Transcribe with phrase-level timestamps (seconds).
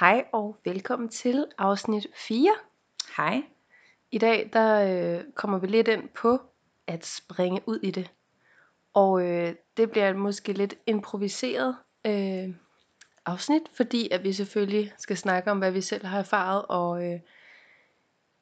[0.00, 2.54] Hej og velkommen til afsnit 4.
[3.16, 3.42] Hej.
[4.10, 6.40] I dag der øh, kommer vi lidt ind på
[6.86, 8.10] at springe ud i det.
[8.94, 12.54] Og øh, det bliver måske lidt improviseret øh,
[13.26, 17.20] afsnit, fordi at vi selvfølgelig skal snakke om, hvad vi selv har erfaret, og øh,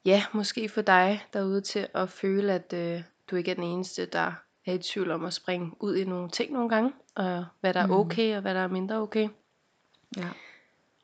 [0.05, 4.05] ja, måske få dig derude til at føle, at øh, du ikke er den eneste,
[4.05, 4.33] der
[4.65, 7.79] er i tvivl om at springe ud i nogle ting nogle gange, og hvad der
[7.79, 7.93] er Mm.
[7.93, 9.29] okay, og hvad der er mindre okay.
[10.17, 10.29] Ja.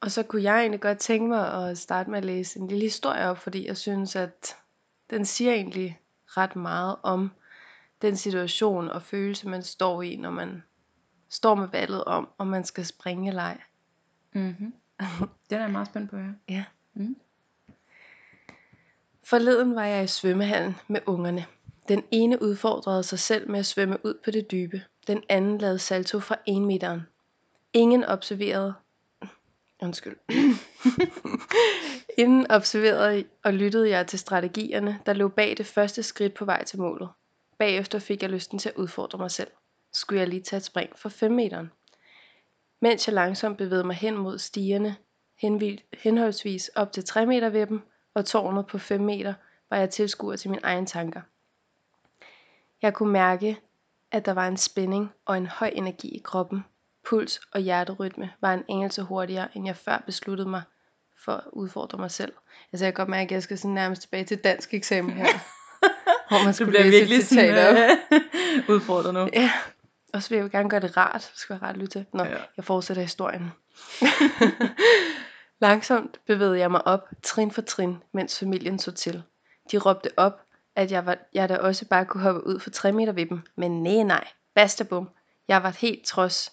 [0.01, 2.83] Og så kunne jeg egentlig godt tænke mig at starte med at læse en lille
[2.83, 4.55] historie op, fordi jeg synes, at
[5.09, 7.31] den siger egentlig ret meget om
[8.01, 10.63] den situation og følelse, man står i, når man
[11.29, 13.61] står med valget om, om man skal springe eller ej.
[14.33, 14.73] Mm-hmm.
[15.49, 16.33] Det er jeg meget spændt på, ja.
[16.49, 16.63] Ja.
[16.93, 17.15] Mm.
[19.23, 21.45] Forleden var jeg i svømmehallen med ungerne.
[21.87, 24.83] Den ene udfordrede sig selv med at svømme ud på det dybe.
[25.07, 27.01] Den anden lavede salto fra 1 meteren.
[27.73, 28.73] Ingen observerede...
[29.81, 30.17] Undskyld.
[32.21, 36.63] Inden observerede og lyttede jeg til strategierne, der lå bag det første skridt på vej
[36.63, 37.09] til målet.
[37.57, 39.51] Bagefter fik jeg lysten til at udfordre mig selv.
[39.93, 41.71] Skulle jeg lige tage et spring for 5 meteren?
[42.81, 44.95] Mens jeg langsomt bevægede mig hen mod stigerne,
[45.97, 47.81] henholdsvis op til 3 meter ved dem
[48.13, 49.33] og tårnet på 5 meter,
[49.69, 51.21] var jeg tilskuer til mine egne tanker.
[52.81, 53.59] Jeg kunne mærke,
[54.11, 56.65] at der var en spænding og en høj energi i kroppen.
[57.11, 60.61] Puls og hjerterytme var en anelse hurtigere, end jeg før besluttede mig
[61.25, 62.33] for at udfordre mig selv.
[62.73, 65.27] Altså jeg kan godt mærke, at jeg skal sådan nærmest tilbage til dansk eksamen her.
[66.29, 68.21] hvor man skulle bliver læse virkelig sådan, øh,
[68.75, 69.29] udfordret nu.
[69.33, 69.51] Ja,
[70.13, 71.29] og så vil jeg jo gerne gøre det rart.
[71.33, 72.05] Det skal være rart at lytte til.
[72.13, 72.37] Nå, Ja.
[72.57, 73.51] jeg fortsætter historien.
[75.61, 79.23] Langsomt bevægede jeg mig op, trin for trin, mens familien så til.
[79.71, 80.41] De råbte op,
[80.75, 83.41] at jeg, var, jeg da også bare kunne hoppe ud for 3 meter ved dem.
[83.55, 84.27] Men nej, nej.
[84.55, 85.09] Bastabum.
[85.47, 86.51] Jeg var helt trods.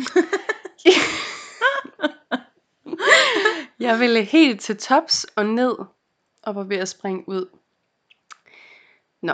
[3.80, 5.76] jeg ville helt til tops og ned,
[6.42, 7.46] og var ved at springe ud.
[9.22, 9.32] Nå,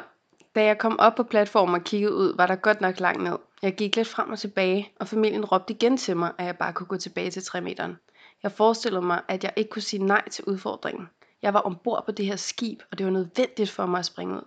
[0.55, 3.37] da jeg kom op på platformen og kiggede ud, var der godt nok langt ned.
[3.63, 6.73] Jeg gik lidt frem og tilbage, og familien råbte igen til mig, at jeg bare
[6.73, 7.97] kunne gå tilbage til 3 meteren.
[8.43, 11.09] Jeg forestillede mig, at jeg ikke kunne sige nej til udfordringen.
[11.43, 14.35] Jeg var ombord på det her skib, og det var nødvendigt for mig at springe
[14.35, 14.43] ud.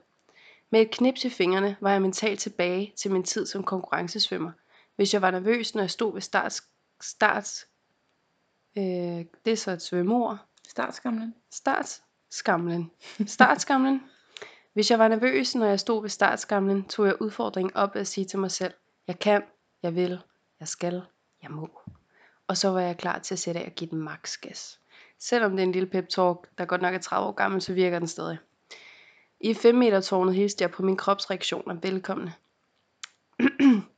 [0.70, 4.52] Med et knips i fingrene var jeg mentalt tilbage til min tid som konkurrencesvømmer.
[5.00, 6.64] Hvis jeg var nervøs, når jeg stod ved starts...
[7.02, 7.68] starts
[8.78, 10.38] øh, det er så et svømmeord.
[10.68, 11.36] Startskamlen.
[11.52, 12.92] Startskamlen.
[13.26, 14.04] Startskamlen.
[14.74, 18.26] Hvis jeg var nervøs, når jeg stod ved startskamlen, tog jeg udfordringen op at sige
[18.26, 18.74] til mig selv,
[19.08, 19.44] jeg kan,
[19.84, 20.22] jeg vil,
[20.60, 21.02] jeg skal,
[21.44, 21.70] jeg må.
[22.48, 24.80] Og så var jeg klar til at sætte af og give den max gas.
[25.20, 27.74] Selvom det er en lille pep talk, der godt nok er 30 år gammel, så
[27.74, 28.38] virker den stadig.
[29.40, 32.34] I 5 meter tårnet hilste jeg på min kropsreaktioner velkomne.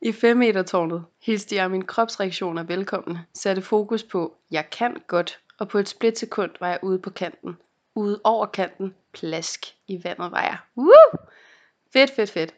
[0.00, 5.40] I 5 meter tårnet hilste jeg mine kropsreaktioner velkomne, satte fokus på, jeg kan godt,
[5.58, 7.56] og på et splitsekund var jeg ude på kanten.
[7.94, 10.58] Ude over kanten, plask i vandet var jeg.
[10.76, 11.18] Woo!
[11.92, 12.54] Fedt, fedt, fedt.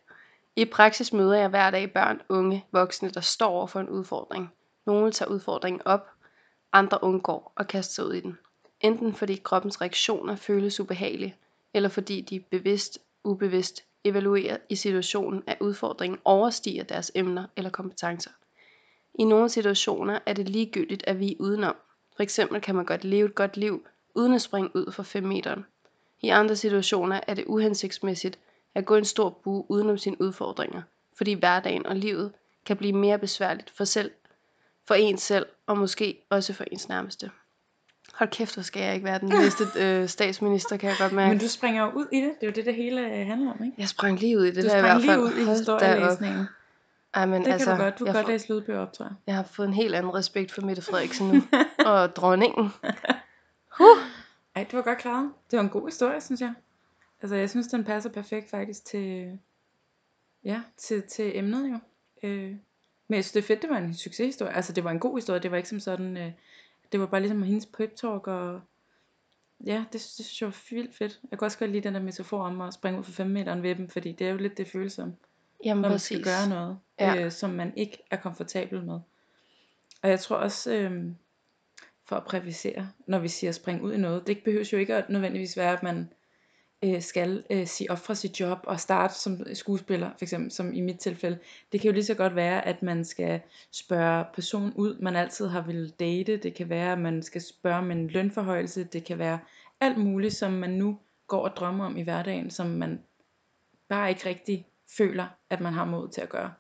[0.57, 4.53] I praksis møder jeg hver dag børn, unge, voksne, der står over for en udfordring.
[4.87, 6.11] Nogle tager udfordringen op,
[6.73, 8.39] andre undgår og kaster sig ud i den.
[8.81, 11.37] Enten fordi kroppens reaktioner føles ubehagelige,
[11.75, 18.31] eller fordi de bevidst, ubevidst evaluerer i situationen, at udfordringen overstiger deres emner eller kompetencer.
[19.15, 21.77] I nogle situationer er det ligegyldigt, at vi er udenom.
[22.17, 25.25] For eksempel kan man godt leve et godt liv, uden at springe ud for 5
[25.25, 25.57] meter.
[26.21, 28.39] I andre situationer er det uhensigtsmæssigt
[28.75, 30.83] at gå en stor bue udenom sine udfordringer,
[31.15, 32.33] fordi hverdagen og livet
[32.67, 34.11] kan blive mere besværligt for, selv,
[34.87, 37.31] for en selv, og måske også for ens nærmeste.
[38.21, 41.29] Hold kæft, hvor skal jeg ikke være den næste øh, statsminister, kan jeg godt mærke.
[41.29, 42.31] Men du springer jo ud i det.
[42.41, 43.75] Det er jo det, det hele øh, handler om, ikke?
[43.79, 45.21] Jeg sprang lige ud i det Du der i sprang hvert lige fald.
[45.21, 45.81] ud i Hold da op.
[45.81, 46.47] historielæsningen.
[47.15, 47.99] Ej, men Det altså, kan du godt.
[47.99, 49.13] Du kan godt læse lydbøger op, tror jeg.
[49.27, 51.43] jeg har fået en helt anden respekt for Mette Frederiksen nu.
[51.91, 52.69] og dronningen.
[53.79, 53.99] Huh.
[54.55, 55.31] Ej, det var godt klaret.
[55.51, 56.53] Det var en god historie, synes jeg.
[57.23, 59.39] Altså, jeg synes, den passer perfekt faktisk til,
[60.45, 61.79] ja, til, til emnet jo.
[62.29, 62.51] Øh,
[63.09, 64.53] men jeg synes, det er fedt, det var en succeshistorie.
[64.57, 65.41] Altså, det var en god historie.
[65.41, 66.31] Det var ikke som sådan, øh,
[66.93, 68.61] det var bare ligesom hendes pep talk, og
[69.67, 71.21] ja, det, det synes jeg var vildt fedt.
[71.31, 73.61] Jeg kan også godt lide den der metafor om at springe ud for 5 meter
[73.61, 75.17] ved dem, fordi det er jo lidt det føles som,
[75.65, 76.07] Jamen når man præcis.
[76.07, 77.25] skal gøre noget, ja.
[77.25, 79.01] øh, som man ikke er komfortabel med.
[80.03, 81.05] Og jeg tror også, øh,
[82.05, 85.11] for at præcisere, når vi siger spring ud i noget, det behøver jo ikke at
[85.11, 86.13] nødvendigvis være, at man
[86.85, 90.73] øh, skal øh, sige op fra sit job og starte som skuespiller, for eksempel som
[90.75, 91.39] i mit tilfælde.
[91.73, 93.41] Det kan jo lige så godt være, at man skal
[93.71, 96.37] spørge personen ud, man altid har ville date.
[96.37, 98.85] Det kan være, at man skal spørge om en lønforhøjelse.
[98.85, 99.39] Det kan være
[99.81, 103.03] alt muligt, som man nu går og drømmer om i hverdagen, som man
[103.89, 104.67] bare ikke rigtig
[104.97, 106.53] føler, at man har mod til at gøre.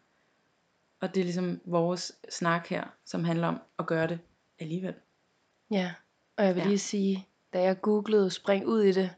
[1.01, 4.19] Og det er ligesom vores snak her, som handler om at gøre det
[4.59, 4.95] alligevel.
[5.71, 5.93] Ja,
[6.37, 6.67] og jeg vil Ja.
[6.69, 9.11] lige sige, da jeg googlede spring ud i det,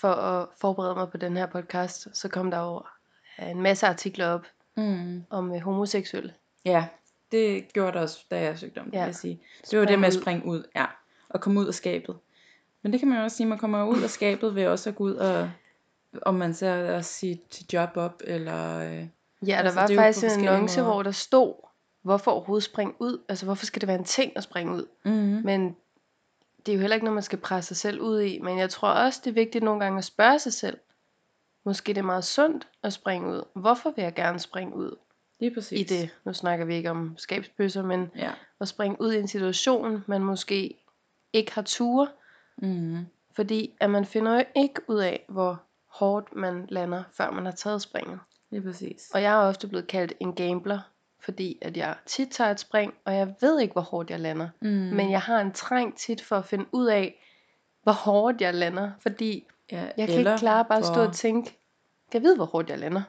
[0.00, 2.82] for at forberede mig på den her podcast, så kom der jo
[3.50, 4.46] en masse artikler op
[4.76, 5.24] Mm.
[5.30, 6.34] om øh, homoseksuelle.
[6.64, 6.86] Ja,
[7.32, 8.98] det gjorde det også, da jeg søgte om det, Ja.
[8.98, 9.40] vil jeg sige.
[9.70, 10.84] Det var det med at springe ud, ja.
[11.28, 12.16] Og komme ud af skabet.
[12.82, 14.96] Men det kan man jo også sige, man kommer ud af skabet ved også at
[14.96, 15.50] gå ud og,
[16.22, 18.78] om man så at sige til job op, eller...
[18.78, 19.06] Øh,
[19.46, 20.92] Ja, der Altså, var faktisk en annonce, måder.
[20.92, 21.54] hvor der stod,
[22.02, 23.18] hvorfor overhovedet springe ud?
[23.28, 24.86] Altså, hvorfor skal det være en ting at springe ud?
[25.04, 25.12] mm,
[25.44, 25.76] Men
[26.66, 28.38] det er jo heller ikke noget, man skal presse sig selv ud i.
[28.38, 30.78] Men jeg tror også, det er vigtigt nogle gange at spørge sig selv.
[31.64, 33.42] Måske det er meget sundt at springe ud.
[33.54, 34.96] Hvorfor vil jeg gerne springe ud
[35.40, 35.80] lige præcis.
[35.80, 36.10] i det?
[36.24, 38.30] Nu snakker vi ikke om skabsbøsser, men Ja.
[38.60, 40.74] at springe ud i en situation, man måske
[41.32, 42.08] ikke har ture.
[42.58, 43.06] Mm,
[43.36, 47.52] Fordi at man finder jo ikke ud af, hvor hårdt man lander, før man har
[47.52, 48.18] taget springet.
[48.50, 49.10] lige præcis.
[49.14, 50.80] Og jeg er ofte blevet kaldt en gambler,
[51.24, 54.48] fordi at jeg tit tager et spring, og jeg ved ikke, hvor hårdt jeg lander.
[54.60, 57.24] Mm, Men jeg har en træng tit for at finde ud af,
[57.82, 58.90] hvor hårdt jeg lander.
[59.00, 61.50] Fordi ja, jeg kan ikke klare bare at stå hvor, og tænke,
[62.10, 63.02] kan jeg vide, hvor hårdt jeg lander?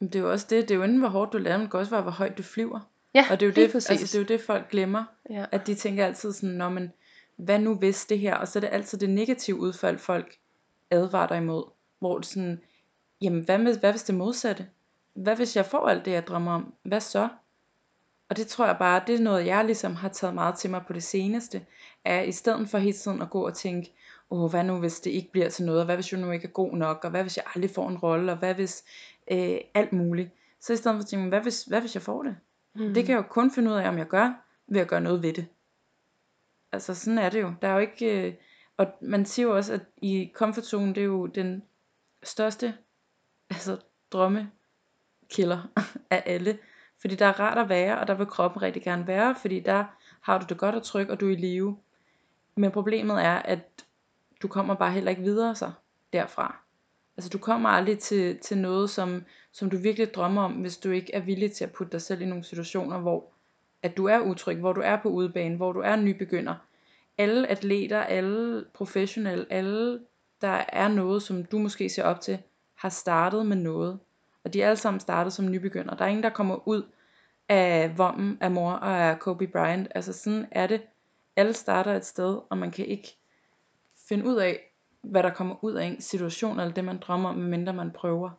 [0.00, 1.70] Det er jo også det, det er jo enten hvor hårdt du lander, men det
[1.70, 2.80] kan også være, hvor højt du flyver.
[3.14, 3.90] Ja, Og det er jo det, præcis.
[3.90, 5.04] altså, det er jo det, folk glemmer.
[5.30, 5.44] ja.
[5.52, 6.92] At de tænker altid sådan, Nå, men
[7.36, 8.34] hvad nu hvis det her?
[8.36, 10.36] Og så er det altid det negative udfald, folk
[10.90, 11.64] advarer dig imod.
[11.98, 12.60] Hvor det sådan,
[13.20, 14.66] jamen hvad, med, hvad hvis det modsatte?
[15.14, 16.74] Hvad hvis jeg får alt det, jeg drømmer om?
[16.82, 17.28] Hvad så?
[18.30, 20.82] Og det tror jeg bare, det er noget, jeg ligesom har taget meget til mig
[20.86, 21.66] på det seneste.
[22.04, 23.92] Er i stedet for hele tiden at gå og tænke,
[24.30, 25.80] åh, hvad nu hvis det ikke bliver til noget?
[25.80, 27.04] Og hvad hvis jeg nu ikke er god nok?
[27.04, 28.32] Og hvad hvis jeg aldrig får en rolle?
[28.32, 28.84] Og hvad hvis
[29.30, 30.30] øh, alt muligt?
[30.60, 32.36] Så i stedet for at tænke, hvad hvis, hvad hvis jeg får det?
[32.74, 32.94] Mm.
[32.94, 34.32] Det kan jeg jo kun finde ud af, om jeg gør,
[34.66, 35.46] ved at gøre noget ved det.
[36.72, 37.52] Altså sådan er det jo.
[37.62, 38.26] Der er jo ikke...
[38.26, 38.34] Øh,
[38.76, 41.62] og man siger jo også, at i comfort zone, det er jo den
[42.22, 42.74] største
[43.50, 43.76] altså,
[44.12, 45.68] drømmekiller
[46.10, 46.58] af alle.
[47.00, 49.84] Fordi der er rart at være, og der vil kroppen rigtig gerne være, fordi der
[50.20, 51.78] har du det godt og tryg, og du er i live.
[52.56, 53.84] Men problemet er, at
[54.42, 55.72] du kommer bare heller ikke videre så
[56.12, 56.56] derfra.
[57.16, 60.90] Altså du kommer aldrig til, til noget, som, som du virkelig drømmer om, hvis du
[60.90, 63.32] ikke er villig til at putte dig selv i nogle situationer, hvor
[63.82, 66.54] at du er utryg, hvor du er på udebane, hvor du er nybegynder.
[67.18, 70.00] Alle atleter, alle professionelle, alle
[70.40, 72.38] der er noget, som du måske ser op til,
[72.74, 73.98] har startet med noget.
[74.44, 75.94] Og de er alle sammen startet som nybegynder.
[75.94, 76.82] Der er ingen, der kommer ud
[77.48, 79.88] af vommen af mor og af Kobe Bryant.
[79.94, 80.82] Altså sådan er det.
[81.36, 83.16] Alle starter et sted, og man kan ikke
[84.08, 87.36] finde ud af, hvad der kommer ud af en situation, eller det man drømmer om,
[87.36, 88.30] medmindre man prøver.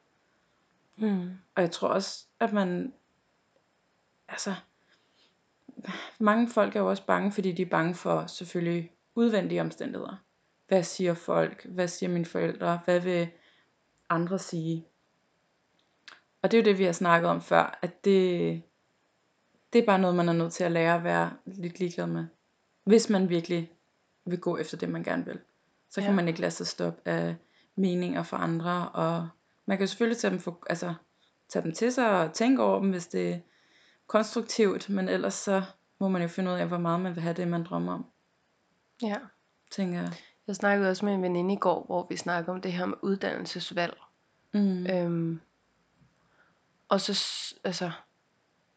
[0.97, 1.29] Mm.
[1.55, 2.93] Og jeg tror også, at man,
[4.27, 4.53] altså,
[6.19, 10.15] mange folk er jo også bange, fordi de er bange for selvfølgelig udvendige omstændigheder.
[10.67, 11.65] Hvad siger folk?
[11.65, 12.79] Hvad siger mine forældre?
[12.85, 13.29] Hvad vil
[14.09, 14.85] andre sige?
[16.41, 18.61] Og det er jo det, vi har snakket om før, at det,
[19.73, 22.25] det er bare noget, man er nødt til at lære at være lidt ligeglad med.
[22.83, 23.71] Hvis man virkelig
[24.25, 25.39] vil gå efter det, man gerne vil.
[25.89, 26.15] Så kan Ja.
[26.15, 27.35] man ikke lade sig stoppe af
[27.75, 29.29] meninger fra andre, og
[29.65, 30.93] man kan selvfølgelig tage dem, for, altså,
[31.49, 33.39] tage dem til sig og tænke over dem, hvis det er
[34.07, 35.63] konstruktivt, men ellers så
[35.99, 38.05] må man jo finde ud af, hvor meget man vil have det, man drømmer om,
[39.03, 39.15] ja.
[39.71, 40.11] tænker jeg.
[40.47, 42.97] Jeg snakkede også med en veninde i går, hvor vi snakkede om det her med
[43.01, 43.97] uddannelsesvalg.
[44.53, 44.87] Mm.
[44.87, 45.41] Øhm,
[46.91, 47.13] og så,
[47.63, 47.91] altså,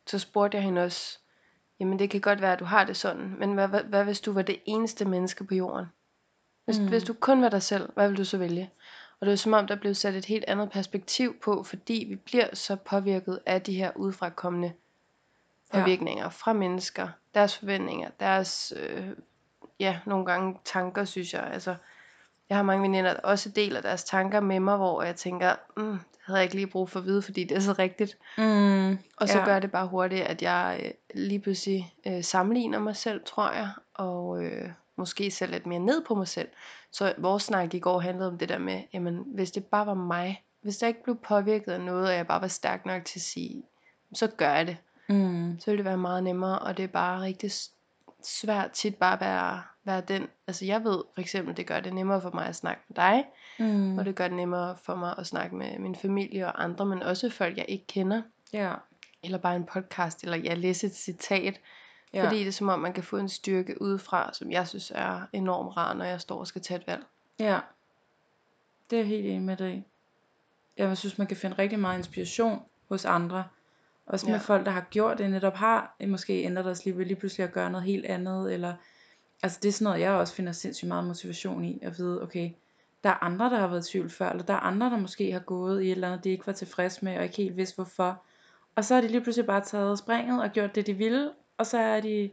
[0.06, 1.18] så spurgte jeg hende også,
[1.80, 4.20] jamen det kan godt være, at du har det sådan, men hvad, hvad, hvad hvis
[4.20, 5.86] du var det eneste menneske på jorden?
[6.64, 6.88] Hvis, Mm.
[6.88, 8.70] hvis du kun var dig selv, hvad vil du så vælge?
[9.20, 12.16] Og det er som om, der blev sat et helt andet perspektiv på, fordi vi
[12.16, 14.72] bliver så påvirket af de her udefrakommende
[15.74, 15.80] Ja.
[15.80, 19.08] påvirkninger fra mennesker, deres forventninger, deres, øh,
[19.80, 21.42] ja, nogle gange tanker, synes jeg.
[21.42, 21.74] Altså,
[22.48, 25.98] jeg har mange veninder, der også deler deres tanker med mig, hvor jeg tænker, mm,
[26.26, 28.18] havde jeg ikke lige brug for at vide, fordi det er så rigtigt.
[28.38, 28.98] Mm.
[29.16, 29.44] Og så ja.
[29.44, 33.68] gør det bare hurtigt, at jeg øh, lige pludselig øh, sammenligner mig selv, tror jeg,
[33.94, 36.48] og øh, måske selv lidt mere ned på mig selv.
[36.90, 39.94] Så vores snak i går handlede om det der med, jamen hvis det bare var
[39.94, 43.18] mig, hvis jeg ikke blev påvirket af noget, og jeg bare var stærk nok til
[43.18, 43.62] at sige,
[44.14, 44.76] så gør jeg det.
[45.08, 45.56] Mm.
[45.60, 47.52] Så ville det være meget nemmere, og det er bare rigtig
[48.26, 50.28] svært tit bare at være, være den.
[50.46, 53.24] Altså jeg ved for eksempel, det gør det nemmere for mig at snakke med dig,
[53.58, 53.98] Mm.
[53.98, 57.02] og det gør det nemmere for mig at snakke med min familie og andre, men
[57.02, 58.74] også folk, jeg ikke kender Ja.
[59.22, 61.60] eller bare en podcast, eller jeg læser et citat,
[62.14, 62.24] Ja.
[62.24, 65.20] fordi det er som om, man kan få en styrke udefra, som jeg synes er
[65.32, 67.04] enormt rar, når jeg står og skal tage et valg.
[67.38, 67.58] Ja,
[68.90, 69.84] det er jeg helt enig med dig.
[70.76, 73.44] Jeg synes, man kan finde rigtig meget inspiration hos andre.
[74.06, 74.40] Også med Ja.
[74.40, 77.44] folk, der har gjort det, netop har eh, måske ændret deres liv ved lige pludselig
[77.44, 78.52] at gøre noget helt andet.
[78.54, 78.74] Eller,
[79.42, 81.78] altså det er sådan noget, jeg også finder sindssygt meget motivation i.
[81.82, 82.50] At vide, okay,
[83.04, 84.30] der er andre, der har været i tvivl før.
[84.30, 86.52] Eller der er andre, der måske har gået i et eller andet, de ikke var
[86.52, 88.22] tilfredse med, og ikke helt vidste hvorfor.
[88.76, 91.66] Og så har de lige pludselig bare taget springet og gjort det, de ville, og
[91.66, 92.30] så er de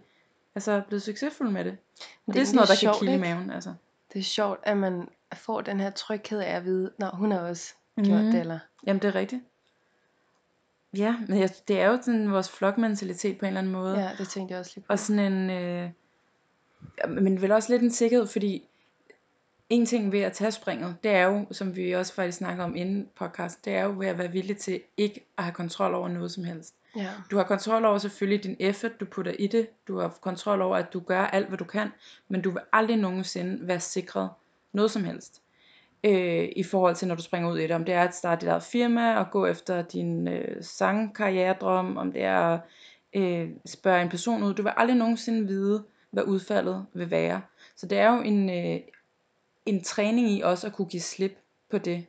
[0.56, 1.78] altså blevet succesfulde med det.
[2.02, 3.26] Og det, det er sådan noget, der sjovt, kan kilde ikke?
[3.36, 3.52] maven.
[3.52, 3.74] Altså.
[4.14, 7.40] Det er sjovt, at man får den her tryghed af at vide, når hun har
[7.40, 8.32] også gjort Mhm.
[8.32, 8.60] det, eller...
[8.88, 9.42] Jamen, det er rigtigt.
[10.98, 14.00] Ja, men jeg, det er jo sådan vores flokmentalitet på en eller anden måde.
[14.00, 14.94] Ja, det tænkte jeg også lige på.
[14.94, 15.90] Og sådan en, øh,
[17.10, 18.68] men vel også lidt en sikkerhed, fordi
[19.70, 22.76] en ting ved at tage springet, det er jo, som vi også faktisk snakker om
[22.76, 26.08] inden podcast, det er jo ved at være villig til ikke at have kontrol over
[26.08, 26.76] noget som helst.
[26.96, 27.10] Ja.
[27.32, 29.68] Du har kontrol over selvfølgelig din effort, du putter i det.
[29.88, 31.90] Du har kontrol over, at du gør alt, hvad du kan.
[32.28, 34.30] Men du vil aldrig nogensinde være sikret
[34.74, 35.42] noget som helst.
[36.04, 37.72] Øh, I forhold til, når du springer ud i det.
[37.72, 41.98] Om det er at starte dit eget firma og gå efter din øh, sangkarrieredrøm.
[41.98, 42.60] Om det er at
[43.14, 44.54] øh, spørge en person ud.
[44.54, 47.42] Du vil aldrig nogensinde vide, hvad udfaldet vil være.
[47.76, 48.80] Så det er jo en, øh,
[49.66, 51.38] en træning i også at kunne give slip
[51.70, 52.06] på det.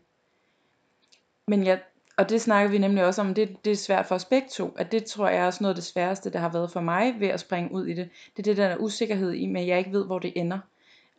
[1.49, 1.81] Men jeg,
[2.17, 4.75] og det snakker vi nemlig også om, det, det er svært for os begge to,
[4.79, 7.21] at det tror jeg er også noget af det sværeste, der har været for mig
[7.21, 8.11] ved at springe ud i det.
[8.37, 10.59] Det er det der usikkerhed i, med jeg ikke ved, hvor det ender.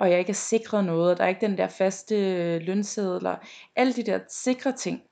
[0.03, 3.35] Og jeg ikke er sikret noget, og der er ikke den der faste øh, lønsedler.
[3.75, 5.03] Alle de der sikre ting.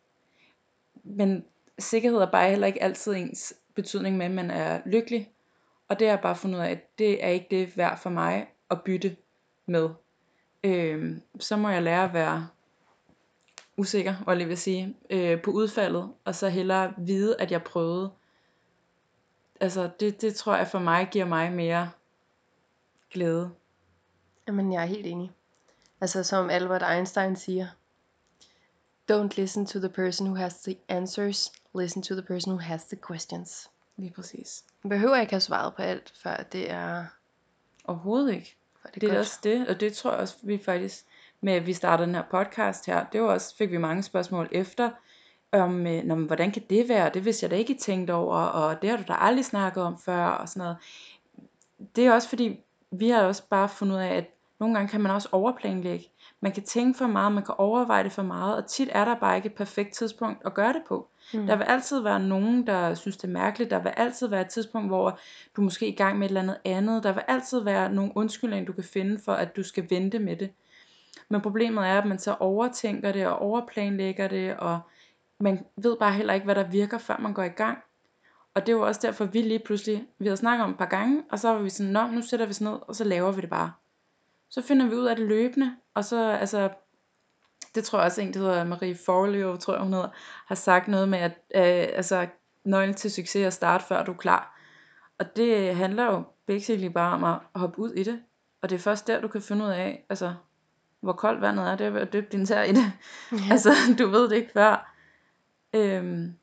[1.04, 1.46] Men
[1.80, 5.32] sikkerhed er bare heller ikke altid ens betydning med, at man er lykkelig.
[5.88, 8.10] Og det har jeg bare fundet ud af, at det er ikke det værd for
[8.10, 9.16] mig at bytte
[9.66, 9.90] med.
[10.64, 12.48] Øhm, så må jeg lære at være
[13.78, 18.12] usikker, var jeg vil sige, øh, på udfaldet, og så hellere vide, at jeg prøvede.
[19.62, 21.92] Altså, det, det tror jeg for mig giver mig mere
[23.12, 23.52] glæde.
[24.52, 25.32] Jamen, jeg er helt enig.
[26.02, 27.68] Altså, som Albert Einstein siger,
[29.12, 32.84] Don't listen to the person who has the answers, listen to the person who has
[32.84, 33.70] the questions.
[33.98, 34.64] Lige præcis.
[34.84, 37.06] Man behøver ikke have svaret på alt, før det er,
[37.86, 38.56] Overhovedet ikke.
[38.82, 39.20] før det er Det er godt.
[39.20, 41.06] også det, og det tror jeg også, vi faktisk,
[41.42, 44.50] med at vi startede den her podcast her, det var også, fik vi mange spørgsmål
[44.52, 44.90] efter,
[45.52, 48.14] om, øh, Nå, men hvordan kan det være, det vidste jeg da ikke I tænkte
[48.14, 50.78] over, og det har du da aldrig snakket om før, og sådan noget.
[51.96, 52.60] Det er også fordi,
[52.92, 54.26] vi har også bare fundet ud af, at
[54.62, 56.06] nogle gange kan man også overplanlægge.
[56.42, 59.16] Man kan tænke for meget, man kan overveje det for meget, og tit er der
[59.16, 61.08] bare ikke et perfekt tidspunkt at gøre det på.
[61.34, 61.48] Mm.
[61.48, 63.72] Der vil altid være nogen, der synes det er mærkeligt.
[63.72, 65.20] Der vil altid være et tidspunkt, hvor
[65.56, 67.04] du måske er i gang med et eller andet andet.
[67.04, 70.36] Der vil altid være nogle undskyldninger, du kan finde for, at du skal vente med
[70.36, 70.52] det.
[71.30, 74.80] Men problemet er, at man så overtænker det og overplanlægger det, og
[75.40, 77.78] man ved bare heller ikke, hvad der virker, før man går i gang.
[78.54, 81.24] Og det var også derfor, vi lige pludselig, vi havde snakket om et par gange,
[81.32, 83.42] og så var vi sådan, nå, nu sætter vi os ned, og så laver vi
[83.42, 83.72] det bare.
[84.52, 86.70] Så finder vi ud af det løbende, og så, altså,
[87.76, 90.10] det tror jeg også en, der hedder Marie Forleo, tror jeg hun hedder,
[90.48, 92.28] har sagt noget med, at øh, altså,
[92.64, 94.60] nøglen til succes er at starte, før du er klar.
[95.20, 98.22] Og det handler jo basically bare om at hoppe ud i det.
[98.62, 100.34] Og det er først der, du kan finde ud af, altså,
[101.02, 102.92] hvor koldt vandet er, det er ved at dyppe din tær i det.
[103.32, 103.38] Ja.
[103.52, 104.94] altså, du ved det ikke før.
[105.74, 106.34] Øhm,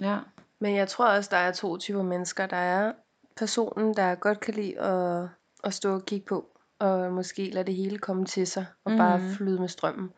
[0.00, 0.18] ja.
[0.58, 2.46] Men jeg tror også, der er to typer mennesker.
[2.46, 2.92] Der er
[3.36, 5.28] personen, der godt kan lide at,
[5.64, 8.98] at stå og kigge på, og måske lade det hele komme til sig, og mm.
[8.98, 9.30] bare Mhm.
[9.30, 10.12] flyde med strømmen.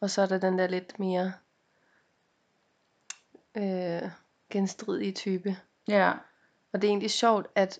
[0.00, 1.32] Og så er der den der lidt mere
[3.54, 4.02] øh,
[4.50, 5.56] genstridige type.
[5.88, 6.12] Ja.
[6.72, 7.78] Og det er egentlig sjovt, at,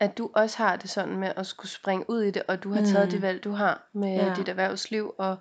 [0.00, 2.72] at du også har det sådan med at skulle springe ud i det, og du
[2.72, 3.10] har taget Mm.
[3.10, 4.34] det valg, du har med Ja.
[4.36, 5.36] dit erhvervsliv, og,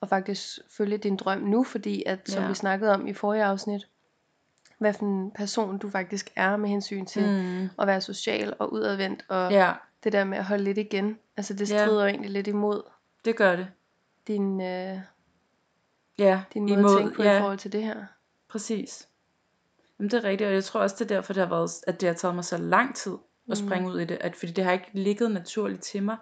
[0.00, 2.48] og faktisk følge din drøm nu, fordi at, som Ja.
[2.48, 3.88] vi snakkede om i forrige afsnit,
[4.78, 7.68] hvad for en person du faktisk er med hensyn til Mm.
[7.78, 9.72] at være social og udadvendt, og Ja,
[10.04, 11.84] det der med at holde lidt igen, altså det Ja.
[11.86, 12.82] strider jo egentlig lidt imod
[13.24, 13.68] det gør det.
[14.26, 14.98] din, øh,
[16.18, 18.04] Ja, din måde at tænke på ja, i forhold til det her.
[18.48, 19.08] præcis.
[19.98, 22.00] Jamen, det er rigtigt, og jeg tror også, det er derfor, det har været, at
[22.00, 23.66] det har taget mig så lang tid at Mm.
[23.68, 24.18] springe ud i det.
[24.20, 26.16] At, fordi det har ikke ligget naturligt til mig.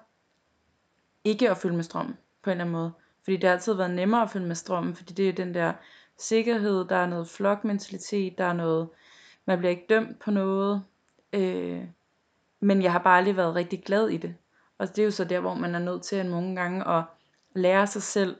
[1.25, 2.93] Ikke at følge med strømmen, på en eller anden måde.
[3.25, 5.73] Fordi det har altid været nemmere at følge med strømmen, fordi det er den der
[6.19, 8.89] sikkerhed, der er noget flokmentalitet, der er noget,
[9.45, 10.83] man bliver ikke dømt på noget.
[11.33, 11.85] Øh,
[12.61, 14.35] men jeg har bare aldrig været rigtig glad i det.
[14.79, 17.05] Og det er jo så der, hvor man er nødt til at nogle gange at
[17.55, 18.37] lære sig selv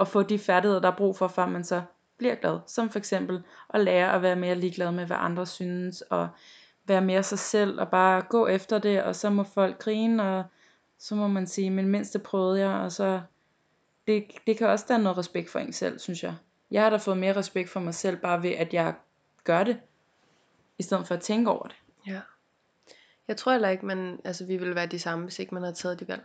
[0.00, 1.82] at få de færdigheder, der er brug for, før man så
[2.16, 2.58] bliver glad.
[2.66, 3.42] Som for eksempel
[3.74, 6.28] at lære at være mere ligeglad med, hvad andre synes, og
[6.86, 10.44] være mere sig selv, og bare gå efter det, og så må folk grine, og
[10.98, 13.20] så må man sige, men mindst det prøvede jeg, og så,
[14.06, 16.34] det, det kan også danne noget respekt for en selv, synes jeg.
[16.70, 18.94] Jeg har da fået mere respekt for mig selv, bare ved at jeg
[19.44, 19.80] gør det,
[20.78, 21.76] i stedet for at tænke over det.
[22.06, 22.20] Ja.
[23.28, 25.72] Jeg tror heller ikke, man, altså vi vil være de samme, hvis ikke man har
[25.72, 26.22] taget de valg.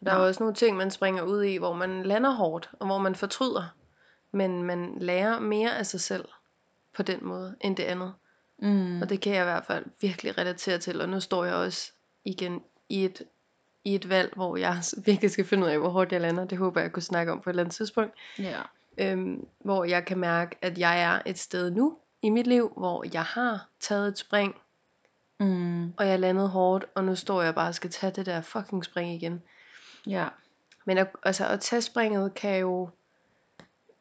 [0.00, 0.22] Og der er Nej.
[0.22, 3.14] jo også nogle ting, man springer ud i, hvor man lander hårdt, og hvor man
[3.14, 3.74] fortryder.
[4.32, 6.24] Men man lærer mere af sig selv
[6.94, 8.12] på den måde, end det andet.
[8.58, 9.02] Mm.
[9.02, 11.00] Og det kan jeg i hvert fald virkelig relatere til.
[11.00, 11.92] Og nu står jeg også
[12.24, 13.22] igen i et,
[13.84, 16.44] i et valg, hvor jeg virkelig skal finde ud af, hvor hårdt jeg lander.
[16.44, 18.14] Det håber jeg, jeg kunne snakke om på et eller andet tidspunkt.
[18.38, 18.60] Ja.
[18.98, 23.04] Øhm, hvor jeg kan mærke, at jeg er et sted nu, i mit liv, hvor
[23.12, 24.54] jeg har taget et spring,
[25.40, 25.92] Mm.
[25.96, 28.84] og jeg landede hårdt, og nu står jeg bare og skal tage det der fucking
[28.84, 29.42] spring igen.
[30.06, 30.28] Ja.
[30.84, 32.90] Men at, altså, at tage springet kan jo...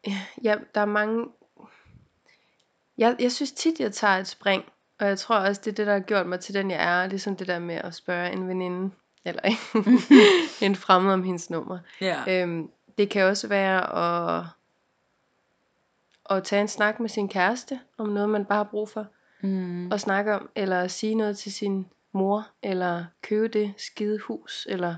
[0.44, 1.26] Ja, der er mange...
[2.98, 4.64] Jeg, jeg synes tit, jeg tager et spring,
[5.00, 7.08] og jeg tror også, det er det, der har gjort mig til den, jeg er.
[7.08, 8.92] Ligesom det der med at spørge en veninde,
[9.26, 9.42] eller
[10.66, 11.80] en fremmed om hendes nummer.
[12.02, 12.24] Ja.
[12.28, 13.96] Øhm, det kan også være
[14.40, 14.46] at,
[16.30, 19.08] at tage en snak med sin kæreste, om noget, man bare har brug for
[19.44, 19.92] Mm.
[19.92, 24.96] at snakke om, eller sige noget til sin mor, eller købe det skide hus, eller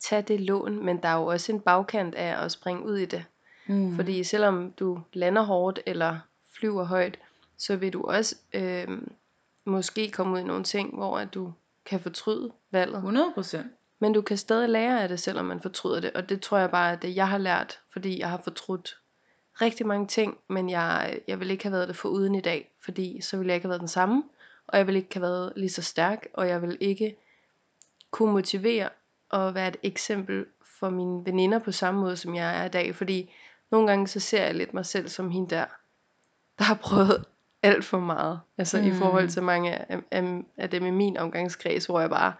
[0.00, 0.84] tage det lån.
[0.84, 3.24] Men der er jo også en bagkant af at springe ud i det.
[3.66, 3.96] Mm.
[3.96, 6.18] Fordi selvom du lander hårdt eller
[6.58, 7.18] flyver højt,
[7.56, 8.88] så vil du også øh,
[9.64, 11.52] måske komme ud i nogle ting, hvor at du
[11.86, 12.96] kan fortryde valget.
[12.96, 13.66] 100 procent.
[13.98, 16.12] Men du kan stadig lære af det, selvom man fortryder det.
[16.12, 18.96] Og det tror jeg bare er det, jeg har lært, fordi jeg har fortrudt
[19.60, 22.70] rigtig mange ting, men jeg, jeg vil ikke have været det for uden i dag,
[22.80, 24.22] fordi så ville jeg ikke have været den samme,
[24.66, 27.16] og jeg vil ikke have været lige så stærk, og jeg vil ikke
[28.10, 28.88] kunne motivere
[29.28, 30.46] og være et eksempel
[30.80, 33.34] for mine veninder på samme måde, som jeg er i dag, fordi
[33.70, 35.64] nogle gange så ser jeg lidt mig selv som hende der,
[36.58, 37.24] der har prøvet
[37.62, 38.86] alt for meget, altså mm.
[38.86, 39.28] i forhold Mm.
[39.30, 42.32] til mange af, af, af dem i min omgangskreds, hvor jeg bare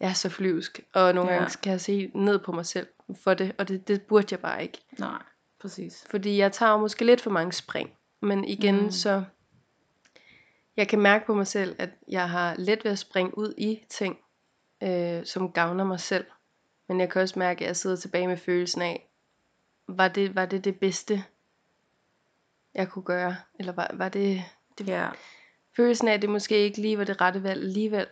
[0.00, 1.36] jeg er så flyvsk, og nogle Ja.
[1.36, 2.86] gange skal jeg se ned på mig selv
[3.24, 4.78] for det, og det, det burde jeg bare ikke.
[4.98, 5.22] Nej,
[5.60, 6.04] præcis.
[6.10, 7.92] Fordi jeg tager måske lidt for mange spring.
[8.22, 8.90] Men igen, Mm.
[8.90, 9.24] så...
[10.76, 13.84] Jeg kan mærke på mig selv, at jeg har let ved at springe ud i
[13.88, 14.18] ting,
[14.82, 16.24] øh, som gavner mig selv.
[16.88, 19.10] Men jeg kan også mærke, at jeg sidder tilbage med følelsen af,
[19.88, 21.24] var det var det, det bedste,
[22.74, 23.36] jeg kunne gøre?
[23.58, 24.42] Eller var, var det,
[24.78, 25.08] det Ja.
[25.76, 28.06] følelsen af, at det måske ikke lige var det rette valg alligevel?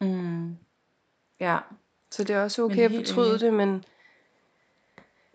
[0.00, 0.56] Mm.
[1.40, 1.58] Ja.
[2.10, 3.84] Så det er også okay at fortryde det, Men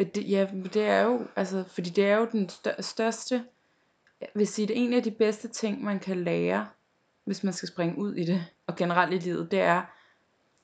[0.03, 3.43] det, ja, men det er jo, altså, fordi det er jo den største,
[4.21, 6.67] jeg vil sige, det er en af de bedste ting, man kan lære,
[7.25, 9.81] hvis man skal springe ud i det, og generelt i livet, det er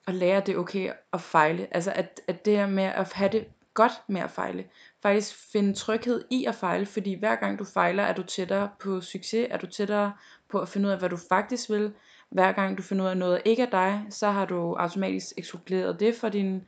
[0.07, 1.67] at lære, at det er okay at fejle.
[1.71, 4.65] Altså, at, at det her med at have det godt med at fejle.
[5.01, 9.01] Faktisk finde tryghed i at fejle, fordi hver gang du fejler, er du tættere på
[9.01, 10.13] succes, er du tættere
[10.49, 11.93] på at finde ud af, hvad du faktisk vil.
[12.29, 15.99] Hver gang du finder ud af noget ikke er dig, så har du automatisk ekskluderet
[15.99, 16.63] det fra din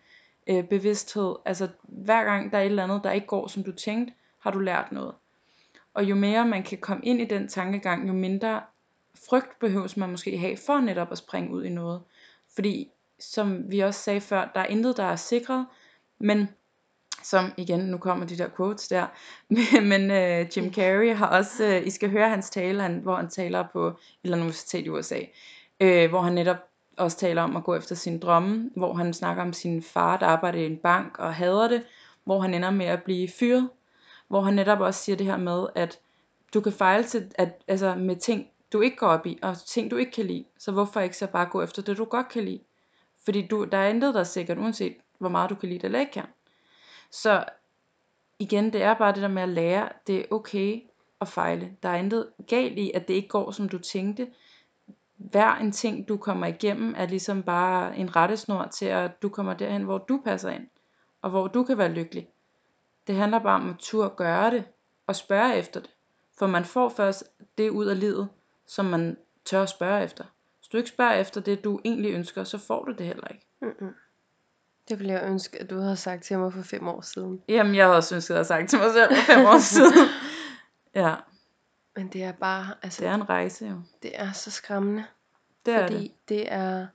[0.49, 1.35] øh, bevidsthed.
[1.45, 4.51] Altså hver gang der er et eller andet, der ikke går, som du tænkte, har
[4.51, 5.15] du lært noget.
[5.93, 8.61] Og jo mere man kan komme ind i den tankegang, jo mindre
[9.29, 12.01] frygt behøves man måske have for netop at springe ud i noget.
[12.55, 15.65] Fordi, som vi også sagde før, der er intet, der er sikret,
[16.19, 16.49] men
[17.23, 19.07] som igen, nu kommer de der quotes der,
[19.91, 23.29] men, øh, Jim Carrey har også, øh, I skal høre hans tale, han, hvor han
[23.29, 25.19] taler på et eller andet universitet i USA,
[25.79, 26.68] øh, hvor han netop
[26.99, 30.25] også taler om at gå efter sin drømme, hvor han snakker om sin far, der
[30.25, 31.83] arbejder i en bank og hader det,
[32.23, 33.69] hvor han ender med at blive fyret,
[34.27, 35.99] hvor han netop også siger det her med, at
[36.53, 39.91] du kan fejle til, at, altså med ting, du ikke går op i, og ting,
[39.91, 42.43] du ikke kan lide, så hvorfor ikke så bare gå efter det, du godt kan
[42.45, 42.59] lide?
[43.25, 45.85] Fordi du, der er intet, der er sikkert, uanset hvor meget du kan lide det
[45.85, 46.25] eller ikke kan.
[47.11, 47.43] Så
[48.39, 50.81] igen, det er bare det der med at lære, det er okay
[51.21, 51.71] at fejle.
[51.83, 54.27] Der er intet galt i, at det ikke går, som du tænkte.
[55.19, 59.53] Hver en ting, du kommer igennem, er ligesom bare en rettesnor til, at du kommer
[59.53, 60.67] derhen, hvor du passer ind.
[61.21, 62.27] Og hvor du kan være lykkelig.
[63.07, 64.63] Det handler bare om at turde gøre det,
[65.07, 65.89] og spørge efter det.
[66.37, 67.23] For man får først
[67.57, 68.29] det ud af livet,
[68.67, 70.23] som man tør at spørge efter.
[70.59, 73.45] Hvis du ikke spørger efter det, du egentlig ønsker, så får du det heller ikke.
[73.61, 73.93] mm-mm.
[74.89, 77.41] det ville jeg ønske, at du havde sagt til mig for fem år siden.
[77.47, 80.07] Jamen, jeg havde også ønsket at have sagt til mig selv for fem år siden.
[80.95, 81.15] Ja,
[81.99, 83.81] Men det er bare, altså, det er en rejse jo.
[84.03, 85.05] det er så skræmmende.
[85.65, 86.29] Det er fordi det.
[86.29, 86.87] det er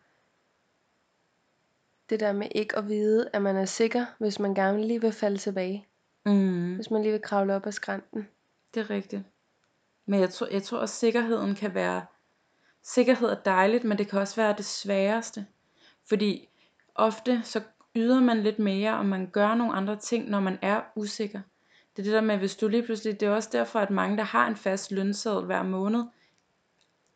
[2.10, 5.12] det der med ikke at vide, at man er sikker, hvis man gerne lige vil
[5.12, 5.86] falde tilbage.
[6.26, 8.28] Mm, Hvis man lige vil kravle op ad skrænten.
[8.74, 9.22] det er rigtigt.
[10.06, 12.06] Men jeg tror, jeg tror også, sikkerheden kan være...
[12.82, 15.46] Sikkerhed er dejligt, men det kan også være det sværeste.
[16.08, 16.48] Fordi
[16.94, 17.62] ofte så
[17.94, 21.40] yder man lidt mere, og man gør nogle andre ting, når man er usikker.
[21.96, 23.20] Det er det der med, hvis du lige pludselig...
[23.20, 26.04] Det er også derfor, at mange, der har en fast lønseddel hver måned,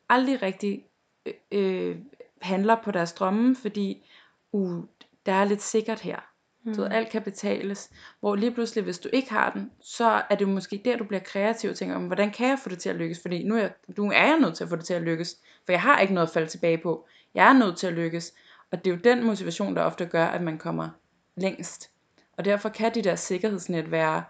[0.09, 0.85] aldrig rigtig
[1.27, 1.97] øh, øh,
[2.43, 4.09] handler på deres drømme, fordi
[4.53, 4.85] uh,
[5.27, 6.19] der er lidt sikkert her.
[6.65, 6.77] Mm.
[6.77, 7.91] Ved, alt kan betales.
[8.21, 11.05] Hvor lige pludselig, hvis du ikke har den, så er det jo måske der, du
[11.05, 13.21] bliver kreativ og tænker, "Jamen, hvordan kan jeg få det til at lykkes?
[13.23, 15.37] Fordi nu er, jeg, nu er jeg nødt til at få det til at lykkes.
[15.65, 17.07] For jeg har ikke noget at falde tilbage på.
[17.35, 18.35] Jeg er nødt til at lykkes.
[18.71, 20.89] Og det er jo den motivation, der ofte gør, at man kommer
[21.37, 21.91] længst.
[22.37, 24.25] Og derfor kan de der sikkerhedsnet være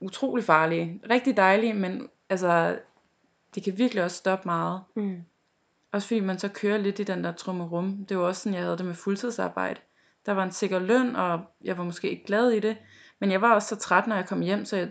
[0.00, 1.00] utrolig farlige.
[1.10, 2.78] Rigtig dejlige, men altså,
[3.54, 4.80] de kan virkelig også stoppe meget.
[4.96, 5.22] Mm.
[5.92, 8.06] Også fordi man så kører lidt i den der trummerum.
[8.08, 9.80] Det var også sådan, jeg havde det med fuldtidsarbejde.
[10.26, 12.76] Der var en sikker løn, og jeg var måske ikke glad i det.
[13.20, 14.88] Men jeg var også så træt, når jeg kom hjem, så jeg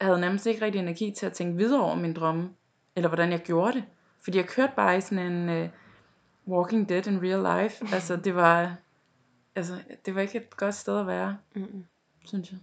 [0.00, 2.50] havde nærmest ikke rigtig energi til at tænke videre over min drømme.
[2.96, 3.84] eller hvordan jeg gjorde det.
[4.24, 5.68] Fordi jeg kørte bare i sådan en uh,
[6.54, 7.84] Walking Dead in real life.
[7.94, 8.76] altså, det var,
[9.56, 9.72] altså,
[10.06, 11.84] det var ikke et godt sted at være, Mm.
[12.24, 12.58] synes jeg.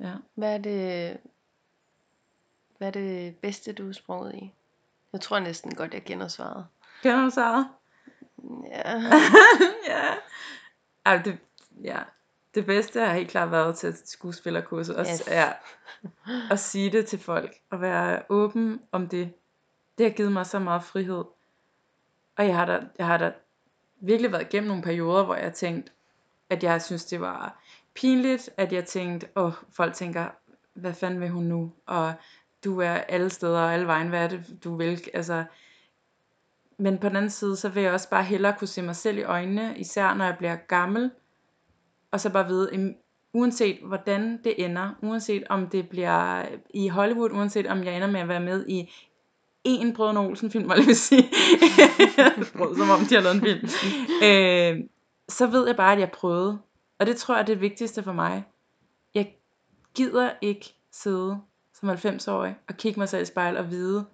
[0.00, 0.12] Ja.
[0.34, 1.16] Hvad er det,
[2.78, 4.52] hvad er det bedste, du er sprunget i?
[5.12, 6.66] Jeg tror næsten godt, jeg kender svaret.
[7.02, 7.64] Kender du Sara?
[8.66, 8.92] Ja.
[9.88, 10.14] ja.
[11.06, 11.38] Ej, det,
[11.82, 11.98] ja.
[12.54, 14.96] Det bedste har helt klart været til skuespillerkurset.
[14.96, 15.22] Også Yes.
[15.26, 15.52] er
[16.50, 17.54] at sige det til folk.
[17.70, 19.32] Og være åben om det.
[19.98, 21.24] Det har givet mig så meget frihed.
[22.36, 23.32] Og jeg har da, jeg har da
[24.00, 25.92] virkelig været igennem nogle perioder, hvor jeg tænkte,
[26.50, 27.59] at jeg synes, det var
[27.94, 30.26] pinligt, at jeg tænkte, åh, folk tænker,
[30.74, 31.72] hvad fanden vil hun nu?
[31.86, 32.12] Og
[32.64, 35.00] du er alle steder og alle vejen, hvad er det, du vil?
[35.14, 35.44] Altså,
[36.78, 39.18] men på den anden side, så vil jeg også bare hellere kunne se mig selv
[39.18, 41.10] i øjnene, især når jeg bliver gammel,
[42.10, 42.94] og så bare vide,
[43.32, 48.20] uanset hvordan det ender, uanset om det bliver i Hollywood, uanset om jeg ender med
[48.20, 48.92] at være med i
[49.64, 51.22] en Brødrene Olsen film, må jeg lige sige.
[52.56, 53.68] Brød, som om de har lavet en film.
[54.24, 54.88] Øh,
[55.28, 56.58] så ved jeg bare, at jeg prøvede.
[57.00, 58.44] Og det tror jeg er det vigtigste for mig.
[59.14, 59.34] Jeg
[59.94, 61.40] gider ikke sidde
[61.74, 64.06] som 90-årig og kigge mig selv i spejl og vide,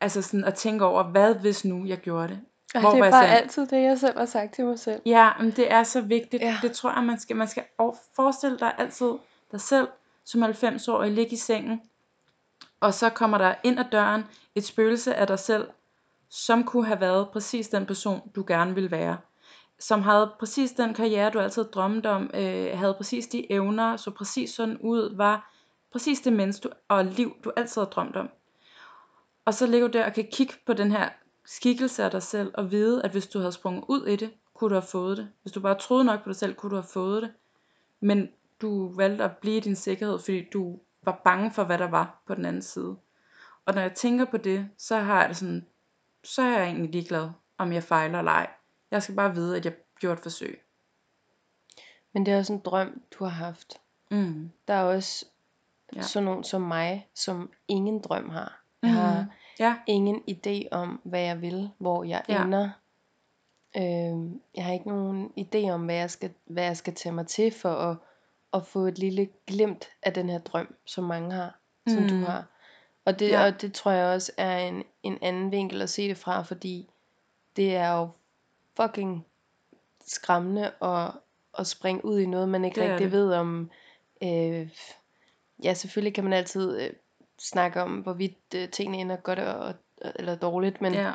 [0.00, 2.40] altså sådan at tænke over, hvad hvis nu jeg gjorde det?
[2.74, 3.36] Ej, Hvor det er bare selv?
[3.36, 5.02] altid det, jeg selv har sagt til mig selv.
[5.06, 6.42] Ja, men det er så vigtigt.
[6.42, 6.58] Ja.
[6.62, 7.64] Det tror jeg, man skal, man skal
[8.16, 9.12] forestille dig altid
[9.52, 9.88] dig selv
[10.24, 11.80] som 90-årig ligge i sengen,
[12.80, 15.68] og så kommer der ind ad døren et spøgelse af dig selv,
[16.28, 19.16] som kunne have været præcis den person, du gerne ville være.
[19.80, 24.10] Som havde præcis den karriere, du altid drømte om, øh, havde præcis de evner, så
[24.10, 25.52] præcis sådan ud, var
[25.92, 28.30] præcis det menneske du, og liv, du altid har drømt om.
[29.44, 31.08] Og så ligger du der og kan kigge på den her
[31.44, 34.70] skikkelse af dig selv, og vide, at hvis du havde sprunget ud i det, kunne
[34.70, 35.28] du have fået det.
[35.42, 37.32] Hvis du bare troede nok på dig selv, kunne du have fået det.
[38.00, 38.28] Men
[38.60, 42.22] du valgte at blive i din sikkerhed, fordi du var bange for, hvad der var
[42.26, 42.96] på den anden side.
[43.66, 45.66] Og når jeg tænker på det, så har jeg det sådan,
[46.24, 48.50] så er jeg egentlig ligeglad, om jeg fejler eller ej.
[48.90, 50.62] Jeg skal bare vide, at jeg gjorde et forsøg.
[52.12, 53.80] Men det er også en drøm, du har haft.
[54.10, 54.50] Mm.
[54.68, 55.26] Der er også
[55.96, 56.02] Ja.
[56.02, 58.62] sådan nogen som mig, som ingen drøm har.
[58.82, 59.30] Jeg har Mm.
[59.58, 62.44] Ja, ingen idé om, hvad jeg vil, hvor jeg Ja.
[62.44, 62.70] ender.
[63.76, 67.26] Øhm, jeg har ikke nogen idé om, hvad jeg skal, hvad jeg skal tage mig
[67.26, 67.96] til for at,
[68.54, 72.22] at få et lille glimt af den her drøm, som mange har, som du Mm.
[72.22, 72.44] har.
[73.04, 73.46] Og det, ja.
[73.46, 76.90] og det tror jeg også er en, en anden vinkel at se det fra, fordi
[77.56, 78.08] det er jo
[78.82, 79.26] fucking
[80.06, 81.10] skræmmende at,
[81.58, 83.12] at springe ud i noget, man ikke Det rigtig det.
[83.12, 83.70] ved om.
[84.22, 84.68] Øh,
[85.64, 86.90] ja, selvfølgelig kan man altid øh,
[87.38, 89.74] snakke om, hvorvidt øh, tingene ender godt og,
[90.16, 91.12] eller dårligt, men ja,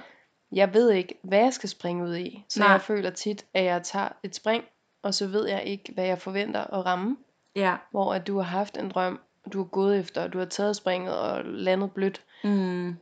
[0.52, 2.46] jeg ved ikke, hvad jeg skal springe ud i.
[2.50, 2.68] Så Nej.
[2.68, 2.74] Nej.
[2.74, 4.64] jeg føler tit, at jeg tager et spring,
[5.02, 7.18] og så ved jeg ikke, hvad jeg forventer at ramme.
[7.56, 7.76] ja.
[7.92, 9.20] Hvor at du har haft en drøm,
[9.54, 12.22] du har gået efter, og du har taget springet og landet blødt.
[12.44, 12.96] Mm.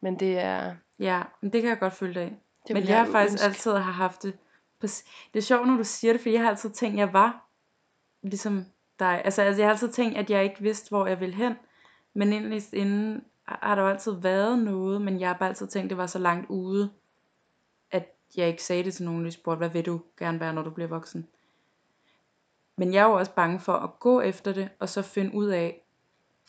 [0.00, 0.74] Men det er...
[0.98, 2.32] Ja, men det kan jeg godt følge dig af.
[2.68, 3.44] Det Men jeg har faktisk ønske.
[3.44, 4.38] altid har haft det.
[4.82, 5.02] Det
[5.34, 7.46] er sjovt, når du siger det, for jeg har altid tænkt, at jeg var
[8.22, 8.64] ligesom
[8.98, 9.22] dig.
[9.24, 11.54] Altså, altså jeg har altid tænkt, at jeg ikke vidste, hvor jeg ville hen.
[12.14, 15.84] Men egentlig inden har der jo altid været noget, men jeg har bare altid tænkt,
[15.84, 16.90] at det var så langt ude,
[17.90, 20.62] at jeg ikke sagde det til nogen, der spurgte, hvad vil du gerne være, når
[20.62, 21.28] du bliver voksen?
[22.76, 25.48] Men jeg er jo også bange for at gå efter det, og så finde ud
[25.48, 25.82] af,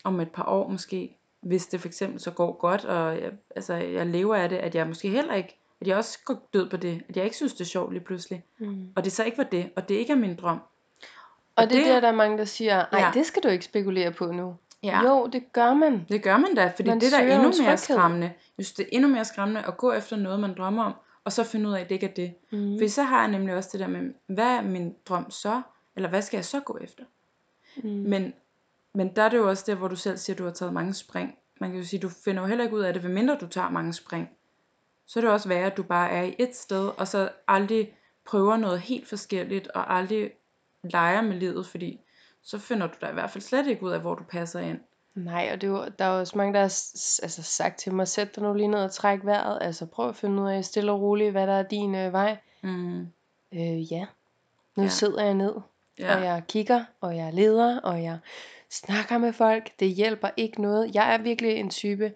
[0.03, 3.73] om et par år måske, hvis det for eksempel så går godt, og jeg, altså,
[3.73, 6.77] jeg lever af det, at jeg måske heller ikke, at jeg også går død på
[6.77, 8.43] det, at jeg ikke synes, det er sjovt lige pludselig.
[8.59, 8.87] Mm.
[8.95, 10.59] Og det så ikke var det, og det ikke er min drøm.
[11.55, 13.11] Og det er der, der er mange, der siger, ej, Ja.
[13.13, 14.55] det skal du ikke spekulere på nu.
[14.83, 15.01] Ja.
[15.03, 16.05] Jo, det gør man.
[16.09, 17.77] Det gør man da, fordi Man det er da søger endnu en mere tryghed.
[17.77, 18.33] skræmmende.
[18.57, 21.31] Jeg synes, det er endnu mere skræmmende at gå efter noget, man drømmer om, og
[21.31, 22.33] så finde ud af, at det ikke er det.
[22.51, 22.79] Mm.
[22.81, 25.61] For så har jeg nemlig også det der med, hvad er min drøm så?
[25.95, 27.03] Eller hvad skal jeg så gå efter?
[27.83, 27.89] Mm.
[27.89, 28.33] Men,
[28.93, 30.73] men der er det jo også der, hvor du selv siger, at du har taget
[30.73, 31.37] mange spring.
[31.59, 33.47] Man kan jo sige, at du finder jo heller ikke ud af det, medmindre du
[33.47, 34.29] tager mange spring.
[35.07, 37.93] Så er det også værre, at du bare er i et sted, og så aldrig
[38.25, 40.31] prøver noget helt forskelligt, og aldrig
[40.83, 41.99] leger med livet, fordi
[42.43, 44.79] så finder du da i hvert fald slet ikke ud af, hvor du passer ind.
[45.15, 46.65] Nej, og det er jo, der er jo også mange, der har
[47.23, 49.57] altså, sagt til mig, sæt dig nu lige ned og træk vejret.
[49.61, 52.37] Altså prøv at finde ud af stille og roligt, hvad der er din øh, vej.
[52.63, 52.99] Mm.
[53.53, 54.05] Øh, ja,
[54.75, 54.89] nu ja.
[54.89, 55.53] sidder jeg ned,
[55.99, 56.15] Ja.
[56.15, 58.17] og jeg kigger, og jeg leder, og jeg
[58.69, 59.79] snakker med folk.
[59.79, 60.95] Det hjælper ikke noget.
[60.95, 62.13] Jeg er virkelig en type,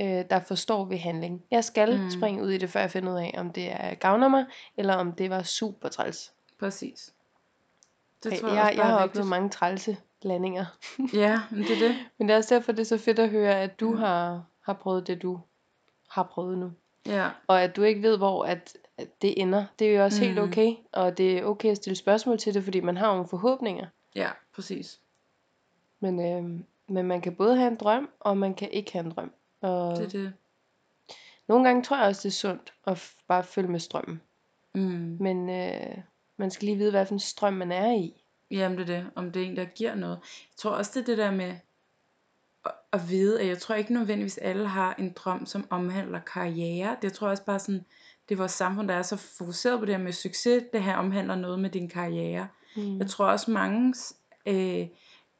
[0.00, 1.42] øh, der forstår ved handling.
[1.50, 2.04] Jeg skal Mm.
[2.04, 2.10] mm.
[2.10, 4.44] springe ud i det, før jeg finder ud af, om det er gavner mig,
[4.76, 6.32] eller om det var super træls.
[6.58, 7.14] Præcis.
[8.24, 9.28] Det tror jeg, jeg, også jeg har er oplevet vigtigt.
[9.28, 10.64] mange trælse landinger.
[11.24, 11.96] Ja, men det er det.
[12.18, 13.96] Men det er også derfor, det er så fedt at høre, at du Ja.
[13.98, 15.40] har, har prøvet det, du
[16.10, 16.72] har prøvet nu.
[17.06, 19.64] Ja, Og at du ikke ved, hvor at, at det ender.
[19.78, 20.26] Det er jo også mm.
[20.26, 20.48] helt Mm.
[20.48, 20.74] okay.
[20.92, 23.86] Og det er okay at stille spørgsmål til det, fordi man har nogle forhåbninger.
[24.14, 25.00] ja, præcis.
[26.00, 29.10] Men, øh, Men man kan både have en drøm, og man kan ikke have en
[29.10, 29.32] drøm.
[29.60, 30.32] Og Det er det.
[31.48, 34.20] nogle gange tror jeg også, det er sundt at f- bare følge med strømmen.
[34.74, 35.16] Mm.
[35.20, 35.98] Men øh,
[36.36, 38.22] man skal lige vide, hvad for en strøm man er i.
[38.50, 40.16] Jamen det er det, om det er en, der giver noget.
[40.50, 41.54] Jeg tror også, det er det der med
[42.64, 46.96] at, at vide, at jeg tror ikke nødvendigvis alle har en drøm, som omhandler karriere.
[47.02, 47.84] Det tror jeg også bare sådan,
[48.28, 50.96] det er vores samfund, der er så fokuseret på det her med succes, det her
[50.96, 52.48] omhandler noget med din karriere.
[52.76, 52.98] Mm.
[52.98, 53.94] Jeg tror også mange,
[54.46, 54.86] øh,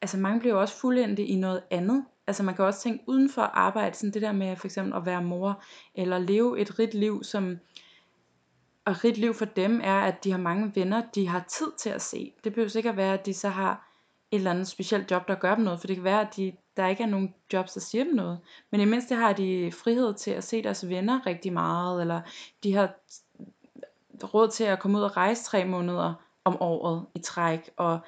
[0.03, 2.05] altså mange bliver jo også fuldendte i noget andet.
[2.31, 5.07] Altså man kan også tænke uden for arbejde, sådan det der med for eksempel at
[5.07, 5.63] være mor,
[5.95, 7.59] eller leve et rigt liv, som,
[8.85, 11.91] og rigt liv for dem er, at de har mange venner, de har tid til
[11.91, 12.33] at se.
[12.45, 13.89] Det behøver ikke at være, at de så har
[14.31, 16.53] et eller andet specielt job, der gør dem noget, for det kan være, at de,
[16.77, 18.39] der ikke er nogen jobs, der siger dem noget.
[18.71, 22.21] Men i mindste har de frihed til at se deres venner rigtig meget, eller
[22.65, 22.95] de har
[24.25, 26.15] råd til at komme ud og rejse tre måneder
[26.45, 27.71] om året i træk.
[27.77, 27.99] Og,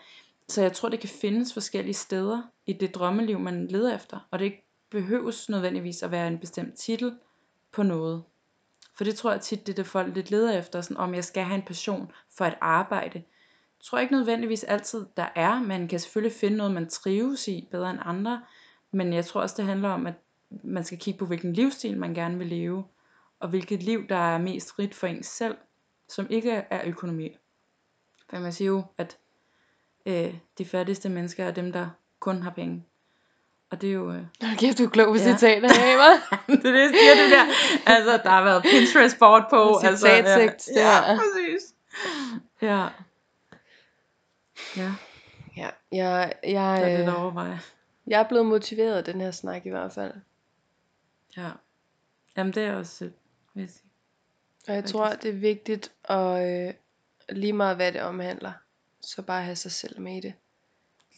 [0.53, 4.29] så jeg tror, det kan findes forskellige steder i det drømmeliv, man leder efter.
[4.31, 7.19] Og det ikke behøves nødvendigvis at være en bestemt titel
[7.73, 8.23] på noget.
[8.97, 11.25] For det tror jeg tit, det er det folk lidt leder efter, sådan, om jeg
[11.25, 13.19] skal have en passion for et arbejde.
[13.19, 15.61] Jeg tror ikke nødvendigvis altid, der er.
[15.61, 18.43] Man kan selvfølgelig finde noget, man trives i bedre end andre.
[18.91, 20.15] Men jeg tror også, det handler om, at
[20.51, 22.85] man skal kigge på, hvilken livsstil man gerne vil leve.
[23.41, 25.57] Og hvilket liv, der er mest rigt for en selv,
[26.09, 27.37] som ikke er økonomi.
[28.31, 29.19] For man siger jo, at
[30.07, 31.89] øh, de fattigste mennesker er dem, der
[32.21, 32.85] kun har penge.
[33.71, 34.13] Og det er jo...
[34.13, 35.33] Øh, Okay, du er klog på Ja.
[35.33, 36.39] citater, mig.
[36.63, 37.45] det er det, jeg siger det der.
[37.93, 39.79] Altså, der har været Pinterest-board på.
[39.87, 41.75] altså, det ja, ja, præcis.
[42.63, 42.89] Ja.
[44.77, 44.93] Ja,
[45.57, 47.61] Ja, jeg, jeg, der er lidt overveje.
[48.07, 50.13] jeg er blevet motiveret af den her snak i hvert fald.
[51.37, 51.51] Ja.
[52.37, 53.15] Jamen, det er også sødt,
[53.55, 53.91] vil jeg sige.
[54.69, 54.93] Og jeg Faktisk.
[54.95, 56.75] tror, det er vigtigt at øh,
[57.29, 58.53] lige meget hvad det omhandler,
[59.03, 60.35] så bare have sig selv med i det.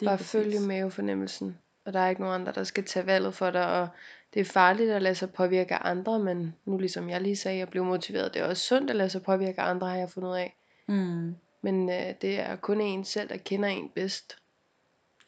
[0.01, 0.33] Lige bare præcis.
[0.33, 1.59] følge mavefornemmelsen.
[1.85, 3.81] Og der er ikke nogen andre, der skal tage valget for dig.
[3.81, 3.89] Og
[4.35, 7.55] det er farligt at lade sig påvirke af andre, men nu ligesom jeg lige sagde,
[7.55, 8.35] at jeg blev motiveret.
[8.35, 10.57] Det er også sundt at lade sig påvirke af andre, har jeg fundet ud af.
[10.87, 11.37] Mm.
[11.63, 14.39] Men øh, det er kun en selv, der kender en bedst.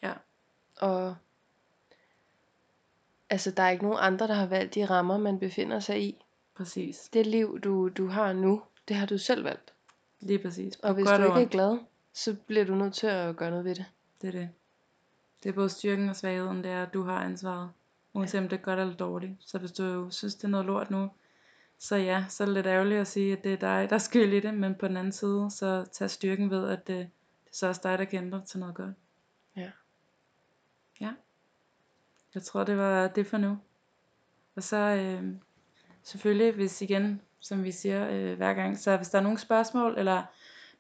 [0.03, 0.13] Ja.
[0.81, 1.17] Og
[3.31, 6.25] altså, der er ikke nogen andre, der har valgt de rammer, man befinder sig i.
[6.57, 7.09] Præcis.
[7.13, 9.73] Det liv, du, du har nu, det har du selv valgt.
[10.21, 10.77] Lige præcis.
[10.77, 11.79] Og hvis godt du ikke er glad,
[12.17, 13.85] så bliver du nødt til at gøre noget ved det.
[14.23, 14.51] Det er det.
[15.43, 17.71] Det er både styrken og svagheden, det er, at du har ansvaret.
[18.15, 19.33] Uanset om det er godt eller dårligt.
[19.41, 21.11] Så hvis du synes, det er noget lort nu,
[21.79, 23.99] så ja, så er det lidt ærgerligt at sige, at det er dig, der er
[23.99, 24.55] skyld i det.
[24.55, 26.97] Men på den anden side, så tag styrken ved, at det,
[27.45, 28.95] det er så også dig, der ændre til noget godt.
[29.57, 29.71] Ja.
[31.01, 31.13] Ja.
[32.35, 33.59] Jeg tror, det var det for nu.
[34.55, 35.35] Og så øh,
[36.03, 39.99] selvfølgelig, hvis igen, som vi siger øh, hver gang, så hvis der er nogle spørgsmål,
[39.99, 40.23] eller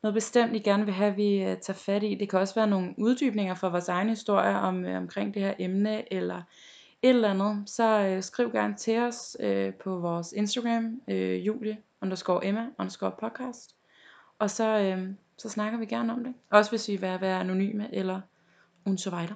[0.07, 2.15] noget bestemt, I gerne vil have, vi øh, tager fat i.
[2.15, 5.55] Det kan også være nogle uddybninger fra vores egen historie om, øh, omkring det her
[5.59, 6.43] emne, eller
[7.03, 11.79] et eller andet, så øh, skriv gerne til os øh, på vores Instagram, øh, Julie
[12.03, 13.77] underscore Emma underscore podcast.
[14.39, 16.35] Og så, øh, så snakker vi gerne om det.
[16.51, 18.21] Også hvis I vil være anonyme eller
[18.87, 19.35] weiter.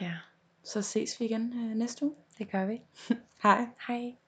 [0.00, 0.12] Ja,
[0.64, 2.14] Så ses vi igen øh, næste uge.
[2.38, 2.80] det gør vi.
[3.42, 3.66] Hej.
[3.88, 4.25] Hej.